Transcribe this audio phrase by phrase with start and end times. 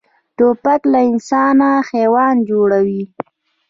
[0.37, 1.57] توپک له انسان
[1.89, 3.03] حیوان جوړوي.